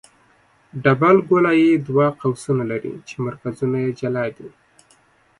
ډبل 0.83 1.17
ګولایي 1.29 1.71
دوه 1.87 2.05
قوسونه 2.21 2.63
لري 2.71 2.93
چې 3.07 3.15
مرکزونه 3.25 3.77
یې 3.83 3.91
جلا 3.99 4.25
دي 4.35 4.49